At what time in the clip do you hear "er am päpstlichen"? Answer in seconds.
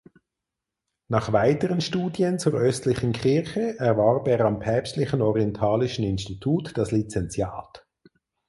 4.27-5.21